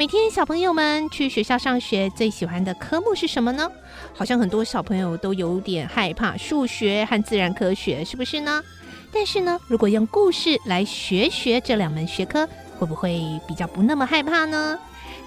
[0.00, 3.70] 每天小朋友们去学校上学，最喜欢的科目是什么呢？
[4.14, 8.64] 好像很多小朋友都有点害怕数学和自然科学，是不是呢？
[9.12, 12.48] 但是呢，如果用故事来学学这两门学科，
[12.78, 14.78] 会不会比较不那么害怕呢？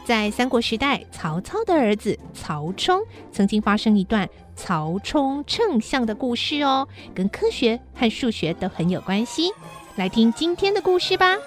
[0.06, 3.00] 在三国时代，曹操的儿子曹冲
[3.32, 9.52] 曾经发生一段曹冲称象的故事哦，跟科学和数学都很有关系。
[9.98, 11.38] 来听今天的故事吧。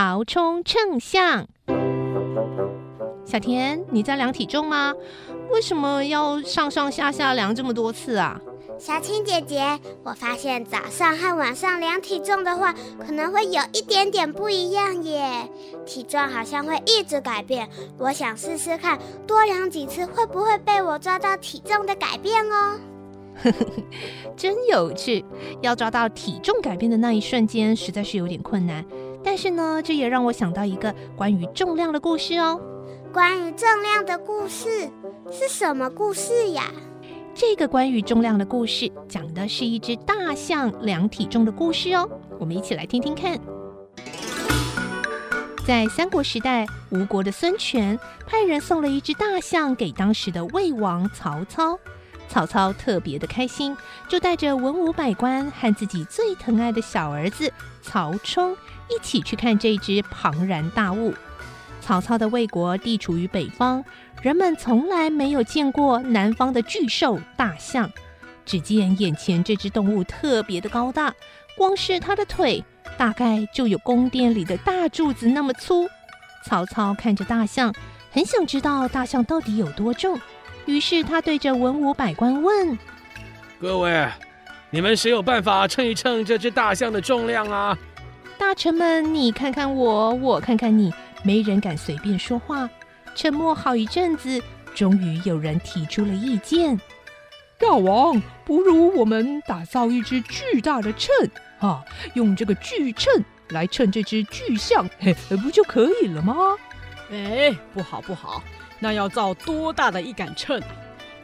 [0.00, 1.48] 曹冲称象，
[3.24, 4.94] 小田，你在量体重吗？
[5.50, 8.40] 为什么要上上下下量这么多次啊？
[8.78, 12.72] 小青姐姐，我发现早上和晚上量体重的话，
[13.04, 15.50] 可能会有一点点不一样耶。
[15.84, 22.78] 体重好像会一直改变，我想试试看，多量几次会不会被我抓到体重的改变哦？
[24.36, 25.24] 真有趣！
[25.60, 28.84] 要抓到体重改变的那一瞬间，实在是有点困难。
[29.24, 32.60] 但是呢，这也让我想到一个关于重量的故事哦。
[33.12, 34.90] 关于重量的故事
[35.30, 36.64] 是什么故事呀？
[37.34, 42.08] 这个关于重量的故事，讲的是一只大象量体重的故事哦。
[42.38, 43.38] 我们一起来听听看。
[45.66, 51.78] 在三国时代，吴国的孙权派人送了一只大象给当时的魏王曹操。
[52.26, 53.76] 曹操特别的开心，
[54.08, 58.56] 就带着文武百官和自己最疼爱的小儿子曹冲
[58.88, 61.14] 一起去看这只庞然大物。
[61.80, 63.84] 曹操的魏国地处于北方，
[64.20, 67.90] 人们从来没有见过南方的巨兽大象。
[68.44, 71.14] 只见眼前这只动物特别的高大，
[71.56, 72.64] 光是它的腿
[72.96, 75.88] 大概就有宫殿里的大柱子那么粗。
[76.44, 77.74] 曹操看着大象，
[78.10, 80.18] 很想知道大象到底有多重。
[80.66, 82.78] 于是他对着文武百官问
[83.60, 84.06] ：“各位，
[84.70, 87.76] 你们谁有办法称一称这只大象的重量啊？”
[88.38, 90.94] 大臣们，你看看我，我看看你，
[91.24, 92.70] 没人敢随便说话。
[93.14, 94.40] 沉默好一阵子，
[94.74, 96.80] 终于有人提出了意见
[97.58, 101.10] ：“大王，不如我们打造一只巨大的秤
[101.58, 101.84] 啊，
[102.14, 103.12] 用这个巨秤
[103.48, 105.12] 来称这只巨象，嘿，
[105.42, 106.34] 不就可以了吗？”
[107.10, 108.42] 哎，不好不好。
[108.78, 110.68] 那要造多大的一杆秤啊？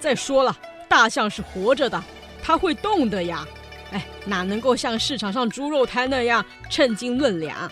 [0.01, 0.55] 再说了，
[0.89, 2.03] 大象是活着的，
[2.43, 3.47] 它会动的呀。
[3.95, 7.71] 哎，哪能够像市场上猪肉摊那样称斤论两？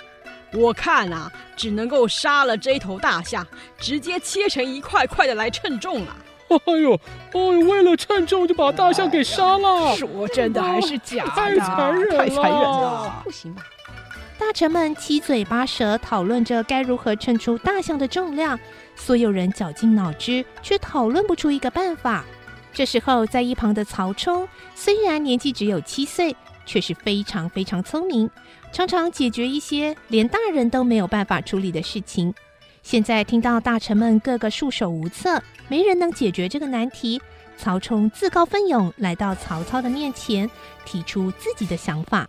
[0.55, 3.47] 我看呐、啊，只能够杀了这头大象，
[3.78, 6.16] 直接切成一块块的来称重了。
[6.49, 9.97] 哎呦，哎呦，为了称重就把大象给杀了？
[9.97, 11.31] 说真的还是假的？
[11.34, 12.19] 太残忍了！
[12.19, 13.22] 太残忍了！
[13.25, 13.62] 不行吧？
[14.39, 18.59] 大臣们七嘴八舌讨论着该如何称出大象的重量。
[18.94, 22.25] 所有人绞尽脑汁，却讨论不出一个办法。
[22.72, 26.34] 这时候，在一旁的曹冲虽然年纪只有七岁，
[26.65, 28.31] 却是非常非常聪明，
[28.72, 32.33] 常常解决一些连大人都没有办法处理的事情。
[32.83, 37.21] 现在听到大臣们个个束手无策，没人能解决这个难题，
[37.56, 40.50] 曹冲自告奋勇来到曹操的面前，
[40.84, 42.28] 提出自己的想法。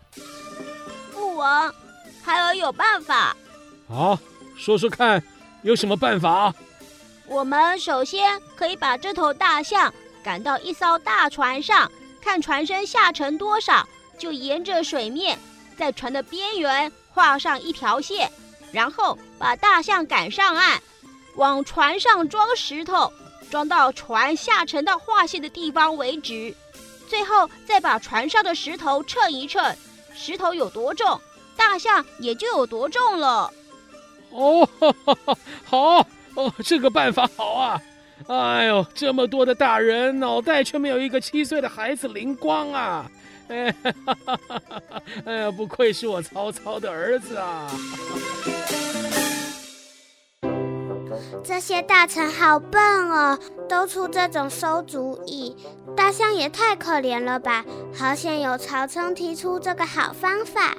[1.12, 1.74] 父王，
[2.22, 3.36] 孩儿有办法。
[3.88, 4.20] 好，
[4.58, 5.24] 说说看。
[5.64, 6.54] 有什么办法？
[7.26, 11.92] 我们首先可以把这头大象赶到一艘大船上，
[12.22, 15.38] 看船身下沉多少，就沿着水面
[15.78, 18.32] 在船的边缘画上一条线，
[18.72, 20.82] 然后把大象赶上岸，
[21.36, 23.12] 往船上装石头，
[23.52, 26.56] 装到船下沉到画线的地方为止。
[27.10, 29.76] 最后再把船上的石头称一称，
[30.16, 31.20] 石头有多重，
[31.56, 33.52] 大象也就有多重了。
[34.32, 34.68] 哦，
[35.66, 37.80] 好哦，这个办法好啊！
[38.28, 43.10] 哎呦，这么多的大人，脑袋却没有一个七岁的孩子灵光啊！
[43.50, 47.70] 哎，哈哈哈哈，哎呀，不愧是我曹操的儿子啊！
[51.44, 52.82] 这些大臣好笨
[53.12, 53.38] 哦，
[53.68, 55.56] 都出这种馊主意。
[55.96, 57.66] 大象也太可怜了吧！
[57.94, 60.76] 好险有曹冲提出这个好方法。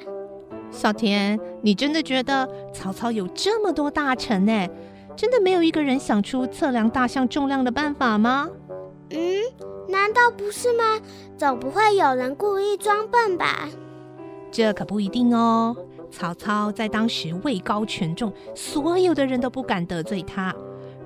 [0.71, 4.69] 小田，你真的觉得曹操有这么多大臣呢？
[5.17, 8.49] 真的没有一个人想出测量大象重量的办法吗？
[9.11, 9.19] 嗯，
[9.89, 11.01] 难道不是吗？
[11.37, 13.69] 总不会有人故意装笨吧？
[14.51, 15.77] 这可不一定哦。
[16.11, 20.55] 曹操在当时位高权重，所有的人都不敢得罪他。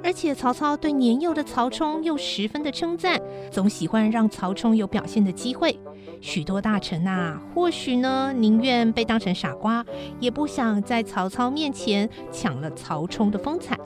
[0.03, 3.21] 而且曹操对年幼的曹冲又十分的称赞，
[3.51, 5.79] 总喜欢让曹冲有表现的机会。
[6.21, 9.85] 许多大臣呐、啊，或许呢宁愿被当成傻瓜，
[10.21, 13.79] 也不想在曹操面前抢了曹冲的风采。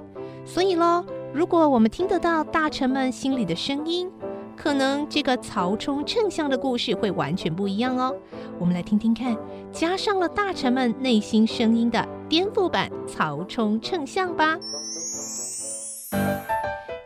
[0.44, 4.10] 所以喽，如果我们听得到大臣们心里的声音，
[4.56, 8.14] 可能这个曹冲称象的故事会完全不一样哦。
[8.58, 9.36] 我们来听听看，
[9.72, 14.58] 加上了大臣们内心声音的颠覆版曹冲称象吧。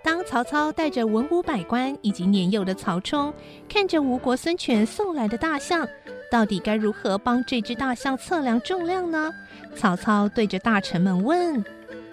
[0.03, 3.33] 当曹操带着文武百官以及年幼的曹冲，
[3.69, 5.87] 看着吴国孙权送来的大象，
[6.31, 9.33] 到底该如何帮这只大象测量重量呢？
[9.77, 11.65] 曹操对着大臣们问：“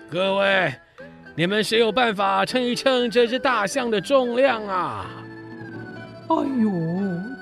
[0.09, 0.73] 各位，
[1.35, 5.05] 你们谁有办法称一称这只大象的重量啊？”
[6.29, 6.71] 哎呦，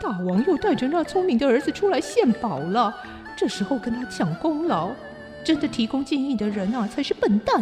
[0.02, 2.94] 大王又带着那聪明的儿子出来献宝了，
[3.38, 4.90] 这时候跟他抢功劳，
[5.44, 7.62] 真的提供建议的人啊才是笨蛋。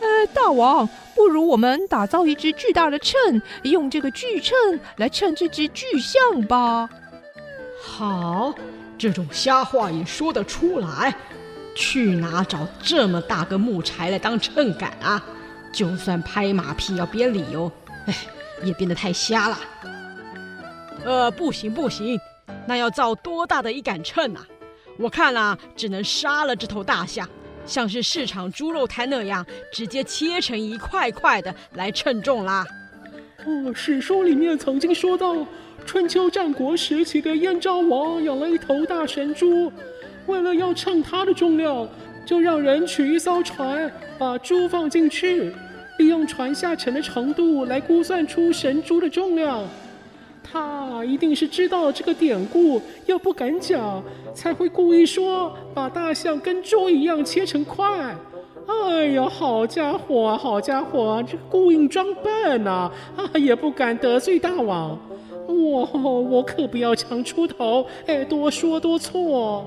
[0.00, 4.54] 呃，大王，不如我们打造一只巨大的秤，用这个巨秤
[4.96, 6.88] 来称这只巨象吧。
[7.82, 8.54] 好，
[8.98, 11.16] 这种瞎话也说得出来？
[11.76, 15.22] 去哪找这么大个木柴来当秤杆啊？
[15.72, 17.70] 就算拍马屁要编理由，
[18.06, 18.16] 哎，
[18.64, 19.58] 也编得太瞎了。
[21.04, 22.18] 呃，不行不行，
[22.66, 24.44] 那要造多大的一杆秤啊？
[24.98, 27.28] 我看啊，只能杀了这头大象。
[27.66, 32.64] 像是市场猪肉摊那样，直接切成一块块的来称重啦。
[33.44, 35.36] 哦，史书里面曾经说到，
[35.84, 39.70] 春秋战国时期的燕昭王养了一头大神猪，
[40.26, 41.88] 为了要称它的重量，
[42.24, 45.52] 就让人取一艘船，把猪放进去，
[45.98, 49.62] 利用船下沉的程度来估算出神猪的重量。
[50.48, 54.02] 他一定是知道这个典故，又不敢讲，
[54.32, 58.16] 才会故意说把大象跟猪一样切成块。
[58.66, 62.90] 哎呀，好家伙，好家伙，这个故意装笨呐！
[63.16, 64.98] 啊，也不敢得罪大王。
[65.48, 69.64] 我我可不要强出头，哎，多说多错。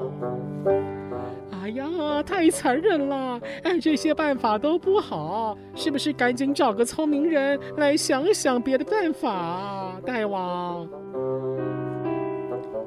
[1.52, 3.40] 哎呀，太残忍了！
[3.64, 10.02] 哎，这些办法都不好，是不是赶紧找个聪明人来想想别的办法？
[10.04, 10.88] 大王，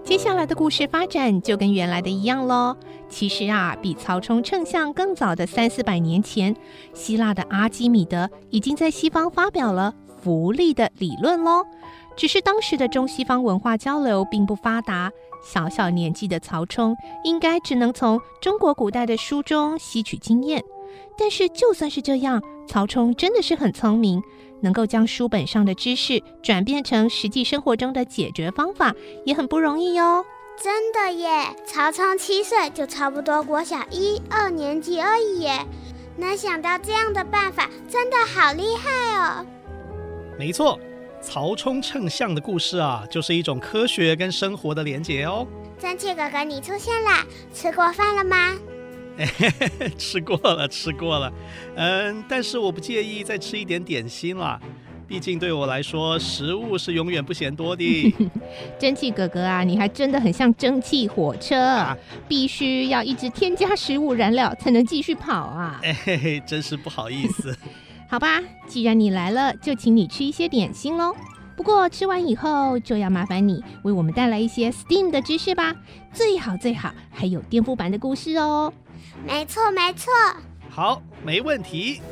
[0.03, 2.77] 接下来的故事发展就跟原来的一样喽。
[3.09, 6.56] 其实啊，比曹冲称象更早的三四百年前，
[6.93, 11.65] 希腊的阿基米德已经在西方发表了浮力的理论喽。
[12.17, 15.11] 只是当时的中西方文化交流并不发达。
[15.44, 20.62] 小小年纪的曹冲应该只能从中国古代的书中吸取经验，
[21.19, 24.23] 但是就算是这样，曹冲真的是很聪明，
[24.61, 28.94] 能够将书本上的知识转变成实际生活中的解决方法，
[29.25, 30.25] 也很不容易哟。
[30.62, 35.67] 真的耶，曹冲七岁就差不多国小一二年级而已耶，
[36.17, 39.44] 能想到这样的办法，真的好厉害哦。
[40.38, 40.79] 没错。
[41.23, 45.47] 曹冲称象的故事啊，就是一种科学跟生活的连结哦。
[45.79, 47.25] 蒸汽哥哥，你出现了，
[47.55, 48.59] 吃过饭了吗？
[49.97, 51.33] 吃过了，吃过了。
[51.77, 54.61] 嗯，但是我不介意再吃一点点心啦，
[55.07, 58.15] 毕竟对我来说，食物是永远不嫌多的。
[58.79, 61.97] 蒸汽哥哥啊，你还真的很像蒸汽火车，啊、
[62.27, 65.81] 必须要一直添加食物燃料才能继续跑啊。
[66.05, 67.57] 嘿嘿，真是不好意思。
[68.12, 71.17] 好吧，既然你来了，就请你吃一些点心喽。
[71.56, 75.75] 不过吃完以后，就要麻烦你为我们带来一些 STEAM 的知识吧。
[76.13, 78.70] 最好最好还有颠覆版的故事哦。
[79.27, 80.13] 没错没错。
[80.69, 82.03] 好，没问题。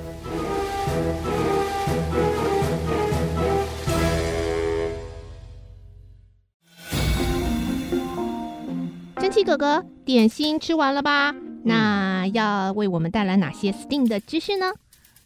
[9.18, 11.34] 蒸汽哥哥，点心吃完了吧？
[11.62, 14.72] 那要为我们带来哪些 STEAM 的知识呢？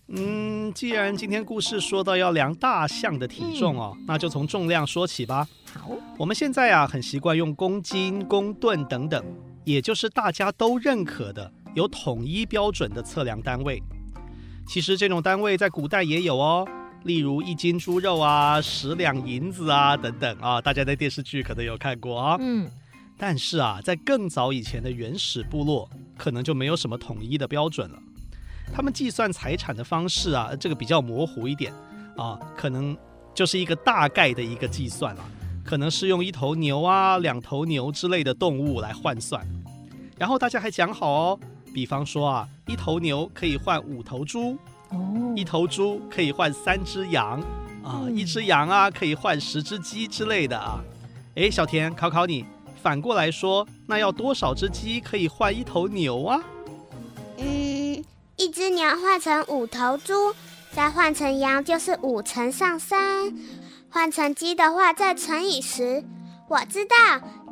[0.08, 5.48] 嗯，既然今天故事说到要量大象的体重哦，嗯、那就从重量说起吧。
[5.72, 9.24] 好，我们现在啊很习惯用公斤、公吨等等，
[9.64, 13.82] 也就是大家都认可的、有统一标准的测量单位。
[14.66, 16.68] 其实这种单位在古代也有哦，
[17.04, 22.36] 例如一斤猪肉啊、十两银子啊等等啊，大家在电视剧可能有看过啊。
[22.40, 22.70] 嗯，
[23.16, 27.98] 但是啊，在更早以前的原始部落，可能就没有什么统一的标准了。
[28.72, 31.72] 他们计算财产的方式啊，这个比较模糊一点
[32.16, 32.96] 啊，可能
[33.34, 35.24] 就是一个大概的一个计算了，
[35.64, 39.44] 可能是用一头牛啊、两头牛之类的动物来换算。
[40.16, 41.38] 然后大家还讲好哦，
[41.72, 44.56] 比方说啊，一头牛可以换五头猪，
[44.90, 47.40] 哦，一头猪可以换三只羊，
[47.82, 50.80] 啊，一只羊啊可以换十只鸡之类的啊。
[51.34, 52.44] 哎，小田，考考你，
[52.80, 56.40] 反过来说，那要多少只鸡可以换一头牛啊？
[58.36, 60.34] 一只牛换成五头猪，
[60.72, 63.32] 再换成羊就是五乘上三，
[63.88, 66.04] 换成鸡的话再乘以十。
[66.48, 66.94] 我知道，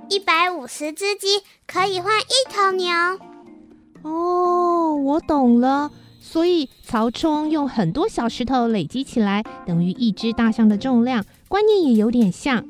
[0.08, 2.90] 一百五十只鸡可以换一头牛。
[4.02, 5.90] 哦，我懂了。
[6.20, 12.64] 所以曹冲用很多小石头累积起来，等于一只大象的重量，观念也有点像。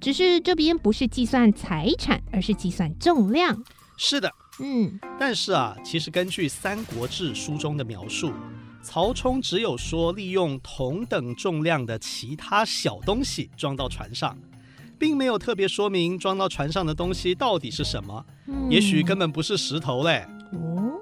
[0.00, 3.64] 只是这边不是计算财产，而是计算重量。
[3.96, 4.30] 是的，
[4.60, 4.98] 嗯。
[5.18, 8.32] 但是啊，其实根据《三国志》书中的描述，
[8.82, 14.36] 曹冲只有说利用同等重量的其他小东西装到船上，
[14.98, 18.24] 并没有特别说明装到船上的东西到底是什么。
[18.46, 20.26] 嗯、也许根本不是石头嘞。
[20.52, 21.00] 哦。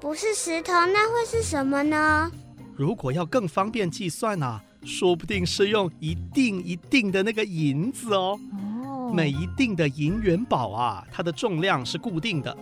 [0.00, 2.30] 不是石头，那会是什么呢？
[2.76, 8.38] 如果要更方便计算啊，说不定是用一定一定的那个银子哦。
[8.84, 12.54] 哦，每一定的银元宝啊，它的重量是固定的。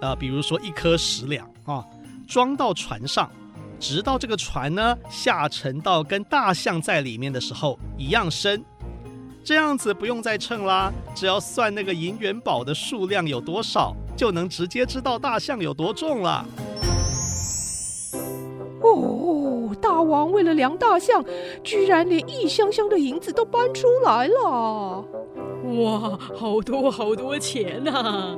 [0.00, 1.84] 呃，比如说一颗十两啊，
[2.28, 3.30] 装到船上，
[3.78, 8.64] 直到这个船呢下沉到跟大象在里面的时候一样深，
[9.42, 16.44] 这样子不用再称啦，只要算那个银元宝的数量有多少，就能直接知道大象有多重了。
[18.82, 21.24] 哦，大王为了量大象，
[21.64, 25.04] 居然连一箱箱的银子都搬出来了！
[25.74, 28.36] 哇，好多好多钱呐、啊！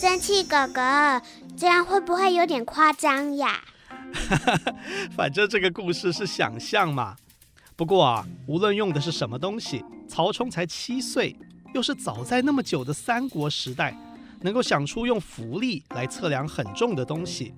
[0.00, 1.20] 蒸汽哥哥，
[1.56, 3.60] 这样会不会有点夸张呀？
[5.14, 7.16] 反正这个故事是想象嘛。
[7.76, 11.36] 不过啊，无论用的是什么东西，曹冲才七岁，
[11.74, 13.96] 又是早在那么久的三国时代。
[14.42, 17.54] 能够想出用浮力来测量很重的东西，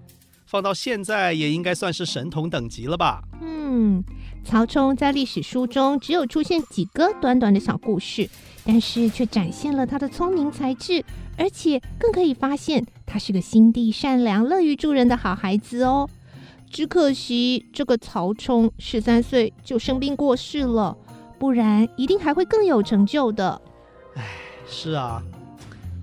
[0.46, 3.20] 放到现在也应该算是神童等级了吧？
[3.42, 4.02] 嗯，
[4.48, 8.26] 曹冲在历史书中只有出现几个短短的小故事，
[8.64, 11.04] 但是却展现了他的聪明才智，
[11.36, 16.08] 而且更可以发现他是个心地善良、乐于助人的好孩子哦。
[16.70, 20.96] 只可惜这个曹冲十三岁就生病过世了，
[21.38, 23.60] 不然一定还会更有成就的。
[24.14, 24.24] 唉，
[24.66, 25.22] 是啊。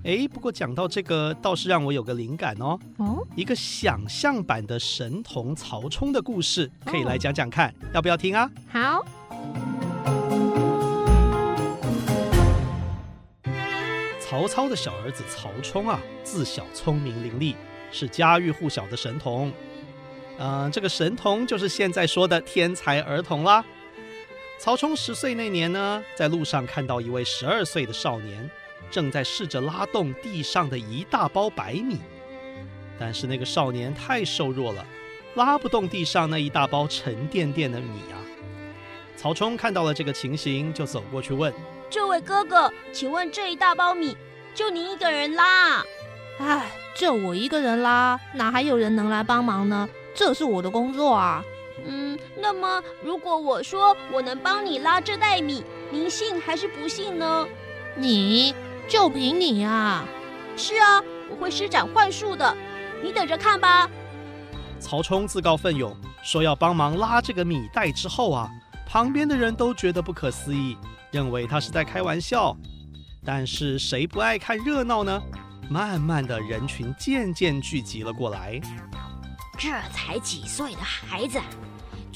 [0.06, 2.78] 哎，不过讲到这个，倒是让我有个灵感哦。
[2.98, 8.48] 哦，一个想象版的神童曹冲的故事，可以来讲讲看，哦、要不要听啊？
[8.68, 9.04] 好。
[14.20, 17.56] 曹操的小儿子曹冲啊，自小聪明伶俐，
[17.90, 19.52] 是家喻户晓的神童。
[20.38, 23.64] 嗯、呃，这个神童就是现在说的天才儿童啦。
[24.60, 28.48] 曹冲十岁那年呢，在路上看到一位十二岁的少年。
[28.90, 31.98] 正在试着拉动地上的一大包白米，
[32.98, 34.84] 但是那个少年太瘦弱了，
[35.34, 38.16] 拉不动地上那一大包沉甸甸的米啊。
[39.16, 41.52] 曹冲看到了这个情形，就走过去问
[41.90, 44.16] ：“这位哥哥，请问这一大包米
[44.54, 45.82] 就您一个人拉
[46.38, 49.88] ？”“哎，就我一个人拉，哪还有人能来帮忙呢？
[50.14, 51.42] 这是我的工作啊。
[51.86, 57.46] ”“嗯，那么如果我说我能帮你拉这袋米，您信还是不信呢
[57.96, 58.54] ？”“你。”
[58.88, 60.04] 就凭你啊！
[60.56, 62.56] 是啊，我会施展幻术的，
[63.02, 63.90] 你等着看吧。
[64.78, 68.50] 曹冲自告奋勇说要帮忙拉这个米袋之后啊，
[68.86, 70.76] 旁边的人都觉得不可思议，
[71.10, 72.56] 认为他是在开玩笑。
[73.24, 75.20] 但是谁不爱看热闹呢？
[75.68, 78.60] 慢慢的人群渐渐聚集了过来。
[79.58, 81.40] 这才几岁的孩子，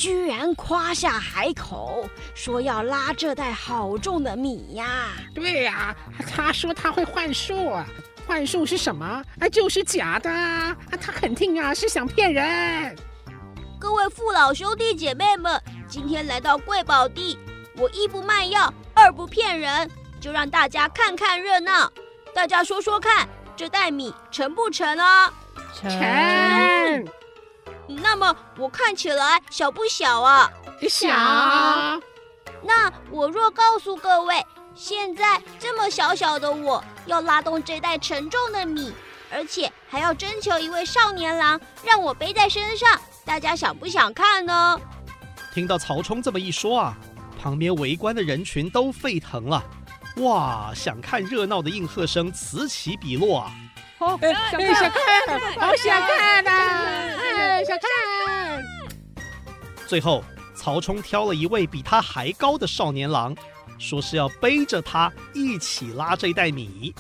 [0.01, 5.11] 居然夸下海口，说要拉这袋好重的米呀！
[5.35, 5.95] 对呀，
[6.27, 7.87] 他说他会幻术啊，
[8.27, 9.23] 幻术是什么？
[9.39, 10.75] 啊，就是假的啊！
[10.99, 12.97] 他肯定啊是想骗人。
[13.79, 17.39] 各位父老兄弟姐妹们，今天来到贵宝地，
[17.77, 21.93] 我一不卖药，二不骗人，就让大家看看热闹。
[22.35, 25.31] 大家说说看，这袋米沉不沉啊？
[25.79, 27.07] 沉。
[27.97, 30.51] 那么我看起来小不小啊？
[30.89, 31.09] 小。
[32.63, 34.45] 那我若告诉各位，
[34.75, 38.93] 现在这么小小的我要拉动这袋沉重的米，
[39.31, 44.81] 而且还要征求一位少年郎让我背在身上，大家想不想看呢？
[45.53, 46.97] 听到曹冲这么一说啊，
[47.41, 49.65] 旁边围观的人群都沸腾了。
[50.17, 53.53] 哇，想看热闹的应和声此起彼落啊！
[53.99, 57.10] 好，想看，想看，好想看呐！
[59.87, 60.23] 最后
[60.55, 63.37] 曹冲挑了一位比他还高的少年郎，
[63.79, 66.95] 说是要背着他一起拉这袋米。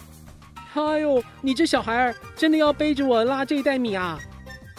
[0.75, 4.19] 哎呦，你这小孩儿真的要背着我拉这袋米啊？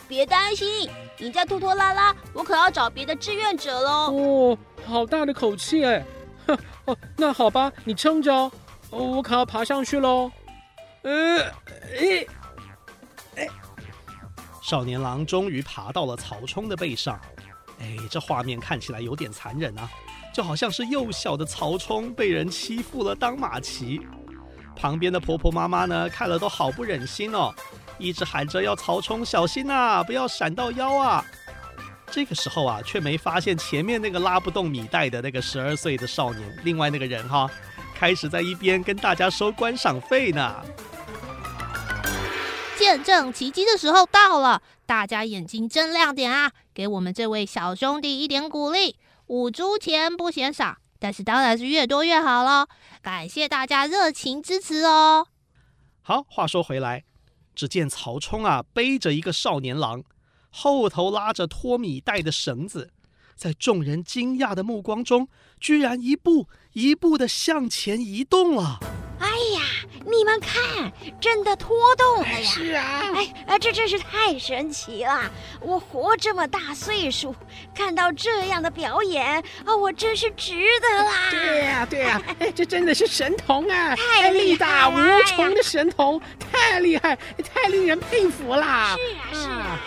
[0.07, 4.11] 别担心，你再拖拖拉拉，我可要找别的志愿者喽。
[4.11, 6.03] 哦，好大的口气哎！
[6.85, 8.51] 哦，那好吧，你撑着哦，
[8.91, 10.31] 我可要爬上去喽。
[11.03, 11.51] 呃，
[11.97, 12.27] 诶。
[14.71, 17.19] 少年郎终于爬到了曹冲的背上。
[17.81, 19.89] 哎，这画面看起来有点残忍啊，
[20.33, 23.99] 就好像是幼小的曹冲被人欺负了当马骑。
[24.73, 27.53] 旁边的婆婆妈妈呢，看了都好不忍心哦，
[27.97, 31.25] 一直喊着要曹冲小心呐，不要闪到腰啊。
[32.09, 37.51] 这个时候啊，却没发现前面那个拉不动米袋的那个十二岁的少年，另外那个人哈，
[37.93, 40.55] 开始在一边跟大家收观赏费呢。
[42.91, 46.51] 见证奇迹的时候到了，大家眼睛睁亮点啊！
[46.73, 52.67] 给我们这位小兄弟一点鼓励，五铢钱不嫌少，但是当然是越多越好喽！
[53.01, 55.25] 感谢大家热情支持哦。
[56.01, 57.05] 好，话说回来，
[57.55, 60.03] 只见曹冲啊背着一个少年郎，
[60.49, 62.91] 后头拉着托米带的绳子，
[63.37, 65.29] 在众人惊讶的目光中，
[65.61, 68.79] 居然一步一步的向前移动了。
[69.41, 69.61] 哎呀，
[70.05, 72.41] 你们看，真的拖动了呀！
[72.43, 75.19] 是啊，哎，哎，这真是太神奇了！
[75.59, 77.35] 我活这么大岁数，
[77.73, 81.11] 看到这样的表演啊，我真是值得啦！
[81.31, 83.95] 对呀，对呀， 哎，这真的是神童啊！
[83.95, 87.17] 太力大无穷的神童，太厉害，
[87.53, 88.95] 太令人佩服啦！
[88.95, 89.79] 是啊，是啊。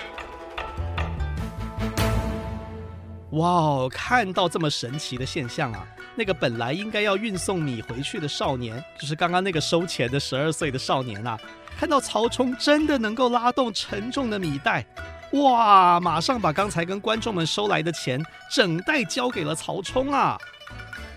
[3.34, 5.86] 哇哦，看到这么神奇的现象啊！
[6.14, 11.38] 那个本来应该要运送米回去的少年，就是刚刚那个收钱的十二岁的少年啊，
[11.78, 14.86] 看到曹冲真的能够拉动沉重的米袋，
[15.32, 15.98] 哇！
[15.98, 20.38] 马上把刚才跟观众们收来的钱整袋交给了曹冲啊！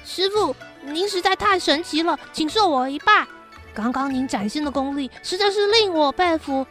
[0.03, 3.27] 师傅，您实在太神奇了，请受我一拜。
[3.75, 6.65] 刚刚您展现的功力实在是令我佩服，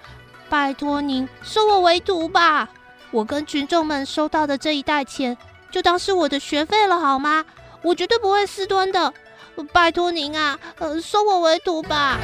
[0.49, 2.69] 拜托您收我为徒吧。
[3.11, 5.37] 我跟群众们收到的这一袋钱，
[5.71, 7.45] 就当是我的学费了，好吗？
[7.83, 9.13] 我绝对不会私吞的，
[9.73, 12.19] 拜托您啊，呃，收我为徒吧。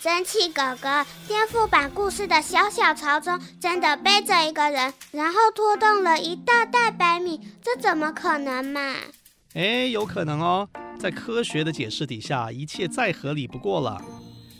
[0.00, 8.94] 蒸汽哥哥，颠覆版故事的小小曹冲真的背着一个人，然后拖动了一大袋白米，这怎么可能嘛？
[9.54, 10.68] 哎，有可能哦，
[11.00, 14.00] 在科学的解释底下，一切再合理不过了。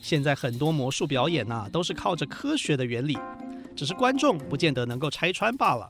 [0.07, 3.19] 现在很多魔术表演呐、啊，都是靠着科学的原理，
[3.75, 5.89] 只是观众不见得能够拆穿罢了。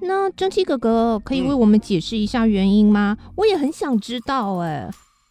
[0.00, 3.16] 那蒸汽哥哥可以为我们解释一下原因吗？
[3.20, 4.88] 嗯、我也很想知道哎。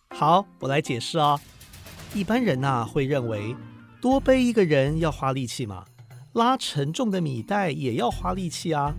[0.09, 1.39] 好，我来解释啊。
[2.13, 3.55] 一般人呐、啊、会认为
[4.01, 5.85] 多背一个人要花力气嘛，
[6.33, 8.93] 拉沉重的米袋也要花力气啊。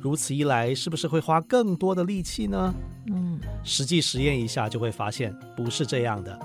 [0.00, 2.74] 如此一来，是不是会花更多的力气呢？
[3.12, 6.36] 嗯，实际实验一下就会发现不是这样的。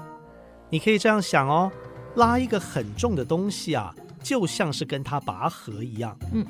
[0.70, 1.72] 你可以这样想哦，
[2.18, 6.16] 拉一个很重的东西啊，就像是跟他拔河一样。
[6.34, 6.46] 嗯，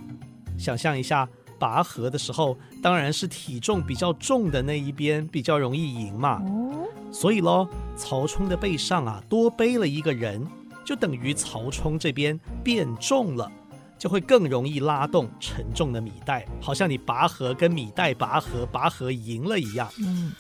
[0.58, 1.30] 想象一下。
[1.60, 6.40] 拔河的时候，当然是体重比较重的那一边比较容易赢嘛。
[6.46, 10.46] 哦所以喽，曹冲的背上啊多背了一个人，
[10.86, 13.52] 就等于曹冲这边变重了，
[13.98, 19.92] 就会更容易拉动沉重的米袋，好像你拔河跟米袋拔河，拔河赢了一样。
[19.98, 20.32] 嗯。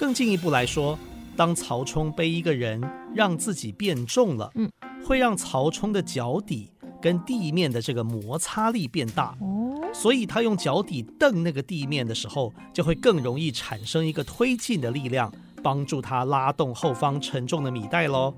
[0.00, 0.98] 更进一步来说，
[1.36, 2.82] 当曹冲背一个人，
[3.14, 4.70] 让自己变重了，嗯，
[5.04, 9.36] 会让曹冲的脚底跟地面的这个摩擦力变大。
[9.40, 9.56] 哦
[9.92, 15.32] 所以他用脚底蹬那个地面的时候，就会更容易产生一个推进的力量，
[15.64, 18.32] 帮助他拉动后方沉重的米袋喽。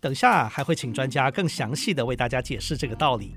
[0.00, 3.36] 等下还会请专家更详细的为大家解释这个道理。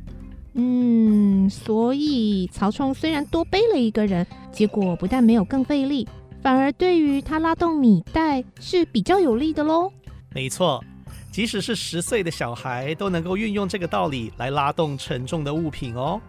[0.56, 6.08] 嗯，所以曹冲虽然多背了一个人，结果不但没有更费力，
[6.44, 9.90] 反而对于他拉动米袋是比较有利的喽。
[10.36, 10.84] 没错，
[11.32, 16.20] 即使是十岁的小孩都能够运用这个道理来拉动沉重的物品哦。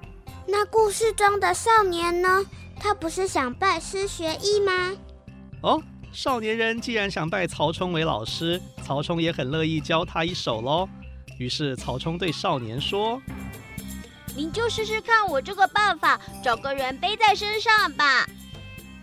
[0.47, 2.45] 那故事中的少年呢？
[2.79, 4.93] 他不是想拜师学艺吗？
[5.63, 10.89] 哦，少年人既然想拜曹冲为老师，曹冲也很乐意教他一手喽。
[11.39, 13.21] 于是曹冲对少年说
[14.37, 18.29] ：“您就试试看我这个办法，找个人背在身上吧。”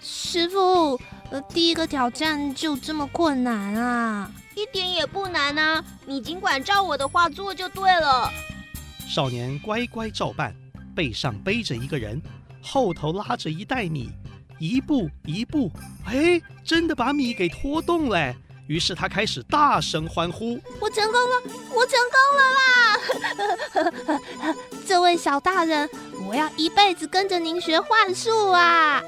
[0.01, 4.31] 师傅，呃，第一个挑战就这么困难啊？
[4.55, 8.29] 一点也不难啊，你尽管照我的话做就对了。
[9.07, 10.53] 少年乖乖照办。
[10.93, 12.21] 背上背着一个人，
[12.61, 14.09] 后头拉着一袋米，
[14.59, 15.71] 一步一步，
[16.05, 18.35] 哎，真的把米给拖动了。
[18.67, 21.41] 于是他开始大声欢呼：“我成功了，
[21.73, 22.41] 我成功了
[24.49, 24.59] 啦！
[24.85, 25.89] 这位小大人，
[26.27, 29.01] 我要一辈子跟着您学幻术啊！”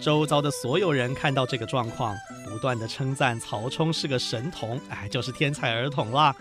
[0.00, 2.16] 周遭的所有人看到这个状况，
[2.48, 6.34] 不断的称赞曹冲是个神童，哎，就是天才儿童啦。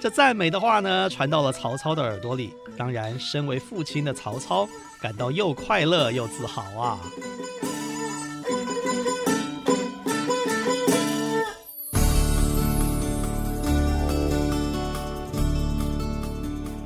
[0.00, 2.54] 这赞美的话呢，传到了曹操的耳朵里。
[2.76, 4.66] 当然，身为父亲的曹操
[5.02, 6.98] 感到又快乐又自豪啊。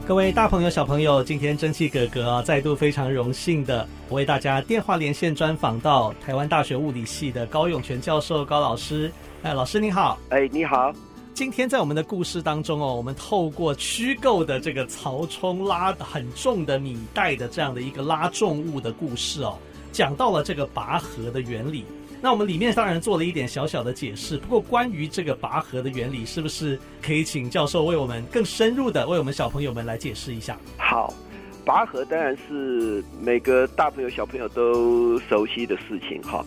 [0.06, 9.10] 各位大朋友、小朋友，今天蒸汽哥哥啊，再度非常荣幸的为大家电话连线专访到台湾大学物理系的高永全教授高老师。
[9.42, 10.18] 哎，老师你好。
[10.28, 10.92] 哎，你好。
[11.32, 19.56] 今天在我们的故事当中哦，我们透过虚构的这个曹冲拉很重的米袋的这样的一个拉重物的故事哦，
[19.90, 21.82] 讲到了这个拔河的原理。
[22.24, 30.56] 那我们里面当然做了一点小小的解释，不过关于这个拔河的原理，是不是可以请教授为我们更深入的为我们小朋友们来解释一下？
[30.78, 31.12] 好，
[31.66, 36.42] 拔河当然是每个大朋友小朋友都熟悉的事情哈。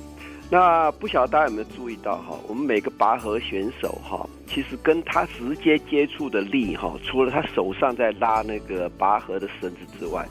[0.49, 10.27] 那不晓得大家有没有注意到哈，我们每个拔河选手哈，其实跟他直接接触的力哈，除了他手上在拉那个拔河的绳子之外，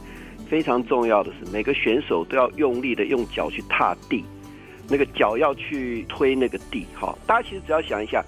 [0.50, 4.24] 非常重要的是每个选手都要用力的用脚去踏地。
[4.88, 8.24] 那个脚要去推那个地，哈，大家其实只要想一下，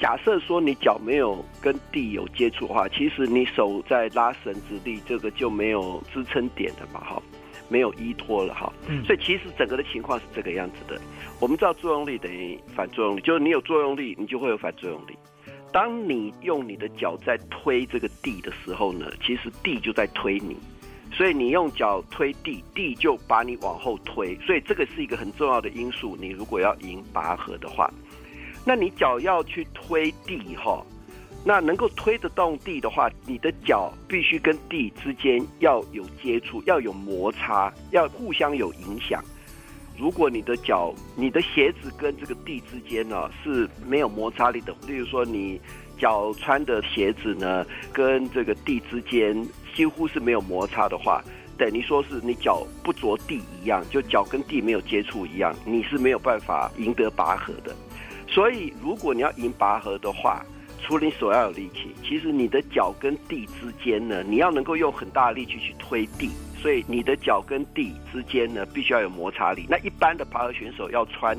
[0.00, 7.22] 假设说你脚没有跟地有接触的话，其实你手在拉绳子力，这个就没有支撑点的嘛，哈，
[7.68, 8.72] 没有依托了，哈，
[9.06, 11.00] 所以其实整个的情况是这个样子的。
[11.40, 15.16] 我们知道作用力等于反作用力，就是你有作用力，你就会有反作用力。
[15.72, 20.56] 当你用你的脚在推这个地的时候呢，其实地就在推你。
[21.16, 26.18] 所以你用脚推地，地就把你往后推，所以这个是一个很重要的因素。
[26.20, 27.88] 你如果要赢拔河的话，
[28.64, 30.84] 那你脚要去推地哈，
[31.44, 39.22] 那能够推得动地的话，你的脚必须跟地之间要有接触，要有摩擦，要互相有影响。
[39.96, 45.60] 如果你的脚、你的鞋子跟这个地之间呢是没有摩擦力的，例如说你
[45.96, 49.46] 脚穿的鞋子呢跟这个地之间。
[49.74, 51.22] 几乎是没有摩擦的话，
[51.58, 57.74] 等于说是你脚不着地一样，就脚跟地没有接触一样，你是没有办法赢得拔河的。
[58.28, 60.44] 所以，如果你要赢拔河的话，
[60.82, 66.30] 除了你手要有力气，其实你的脚跟地之间呢，你要能够用很大的力气去推地。
[66.60, 69.66] 所以，你的脚跟地之间呢，必须要有摩擦力。
[69.68, 71.36] 那一般的拔河选手要穿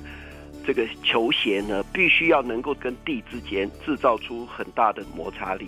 [0.65, 5.67] 这个球鞋呢，必须要能够跟地之间制造出很大的摩擦力。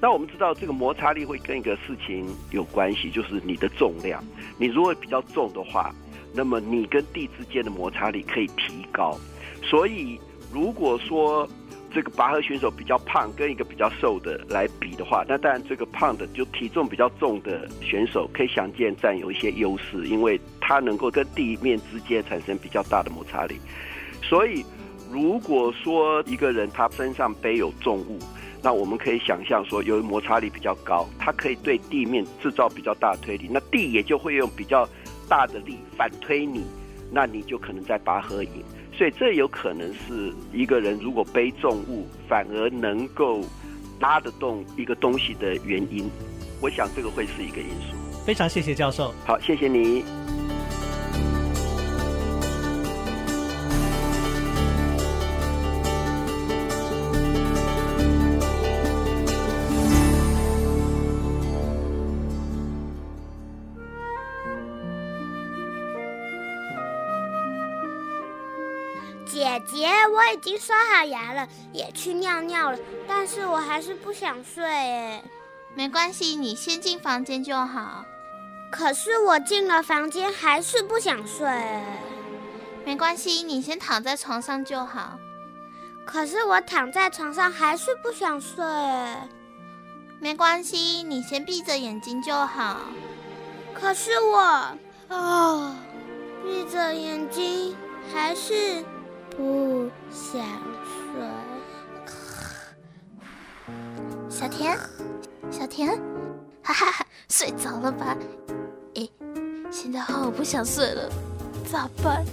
[0.00, 4.22] 那我们知道，这个摩擦力会跟一个事情有关系，就是你的重量。
[4.58, 5.94] 你如果比较重的话，
[6.34, 9.18] 那么你跟地之间的摩擦力可以提高。
[9.62, 10.20] 所以，
[10.52, 11.48] 如果说
[11.92, 23.58] 这个拔河选手比较胖，跟一个比较瘦的来比的话，那当然这个胖的就体重比较重的选手可以想见占有一些优势，因为他能够跟地面之间产生比较大的摩擦力。
[24.22, 24.62] 所以，
[25.10, 28.18] 如果说一个人他身上背有重物，
[28.62, 34.88] 那我们可以想象说，由于摩擦力比较高，它可以对地面制造比较大的推力，那地也就会用比较
[35.28, 36.64] 大的力反推你，
[37.12, 38.50] 那你就可能在拔河赢。
[38.92, 43.44] 所以这有可能是一个人如果背重物，反而能够
[44.00, 46.10] 拉得动一个东西的原因。
[46.60, 47.94] 我想这个会是一个因素。
[48.24, 49.14] 非常谢谢教授。
[49.24, 50.02] 好，谢谢你。
[70.36, 75.24] 已经刷好牙了，也去尿尿了，但是我还是不想睡哎。
[75.74, 78.04] 没关系，你先进房间就好。
[78.70, 81.48] 可是我进了房间还是不想睡。
[82.84, 85.18] 没关系，你先躺在床上就好。
[86.04, 88.62] 可是我躺在床上还是不想睡。
[90.20, 92.80] 没关系，你先闭着眼睛就好。
[93.74, 94.38] 可是我
[95.08, 95.76] 啊，
[96.44, 97.74] 闭着眼睛
[98.12, 98.84] 还是。
[99.36, 100.40] 不想
[101.12, 101.20] 睡，
[104.30, 104.78] 小田，
[105.50, 105.90] 小田，
[106.62, 108.16] 哈哈哈，睡着了吧？
[108.94, 109.10] 诶，
[109.70, 111.10] 现在好不想睡了，
[111.70, 112.24] 咋办？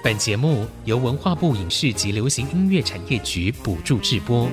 [0.00, 4.48] 本节目由文化部影视及流行音乐产业局补助制播。